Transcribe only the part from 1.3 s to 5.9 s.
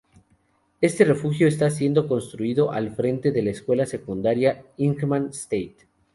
está siendo construido al frente d ela Escuela Secundaria Ingham State.